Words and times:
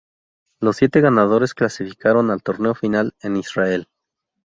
Los 0.59 0.77
siete 0.77 0.99
ganadores 0.99 1.53
clasificaron 1.53 2.31
al 2.31 2.41
torneo 2.41 2.73
final 2.73 3.13
en 3.21 3.37
Israel. 3.37 3.87